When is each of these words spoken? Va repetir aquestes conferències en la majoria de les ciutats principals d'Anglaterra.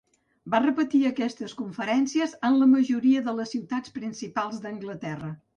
Va 0.53 0.61
repetir 0.61 1.01
aquestes 1.09 1.53
conferències 1.59 2.35
en 2.51 2.59
la 2.63 2.71
majoria 2.73 3.23
de 3.29 3.39
les 3.41 3.55
ciutats 3.57 3.97
principals 4.01 4.63
d'Anglaterra. 4.65 5.35